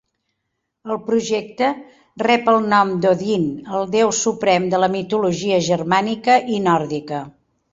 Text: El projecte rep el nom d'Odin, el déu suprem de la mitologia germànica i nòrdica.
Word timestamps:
El 0.93 0.99
projecte 1.09 1.67
rep 2.23 2.49
el 2.55 2.57
nom 2.73 2.93
d'Odin, 3.05 3.45
el 3.81 3.87
déu 3.99 4.15
suprem 4.23 4.67
de 4.75 4.81
la 4.85 4.91
mitologia 4.97 5.61
germànica 5.71 6.41
i 6.57 6.63
nòrdica. 6.71 7.23